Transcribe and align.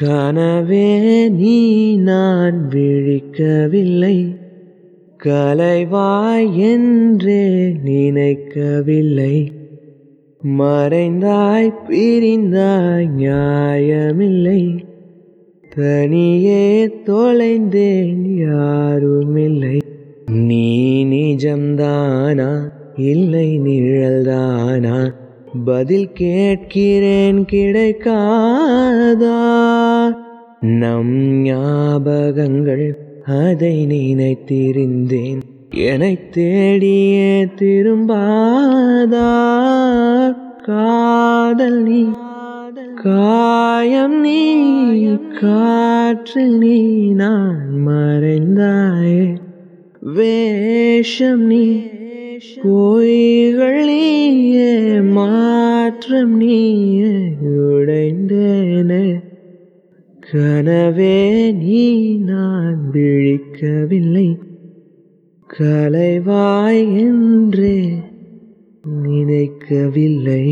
கனவே 0.00 1.30
நீ 1.30 1.96
நான் 1.96 2.70
விழிக்கவில்லை. 2.70 4.36
கலைவாய் 5.24 6.56
என்றே 6.56 7.72
நினைக்கவில்லை. 7.84 9.52
மறைந்தாய் 10.58 11.72
பிரிந்தாய் 11.88 13.08
நியாயமில்லை. 13.18 14.84
தனியே 15.76 16.86
தொலைந்தேன் 16.86 18.26
யாருமில்லை. 18.26 19.80
நீ 20.30 21.04
நிஜம்தானா? 21.04 22.68
இல்லை 22.96 23.58
நிழல்தானா? 23.58 25.10
பதில் 25.64 26.12
கேட்கிறேன் 26.12 27.44
கிடைக்காதா? 27.52 29.53
நம் 30.66 31.42
ஞாபகங்கள் 31.44 32.96
அதை 33.24 33.86
நினைத்திருந்தேன். 33.86 35.40
என்னை 35.70 36.18
தேடியே 36.30 37.48
திரும்பாதா 37.58 39.32
காதல் 40.62 41.82
நீ 41.82 42.06
காயம் 42.94 44.20
நீ 44.20 44.64
காற்றில் 45.40 46.58
நீ 46.58 47.08
நான் 47.08 47.70
மறைந்தாயே. 47.86 49.36
வேஷம் 50.00 51.42
நீ 51.42 51.80
பொய்கள் 52.62 53.84
நீயே 53.84 55.00
மாற்றம் 55.00 56.36
நீயே 56.36 57.12
உடைந்தேனே. 57.42 59.32
கனவே 60.34 61.52
நீ 61.52 62.16
நான் 62.16 62.90
விழிக்கவில்லை. 62.92 64.38
கலைவாய் 65.58 66.98
என்றே 66.98 67.90
நினைக்கவில்லை. 69.02 70.44